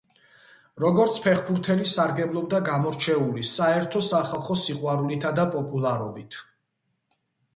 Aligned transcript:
როგორც 0.83 1.17
ფეხბურთელი 1.25 1.83
სარგებლობდა 1.91 2.61
გამორჩეული 2.69 3.45
საერთო-სახალხო 3.51 4.57
სიყვარულითა 4.63 5.33
და 5.41 5.45
პოპულარობით. 5.57 6.41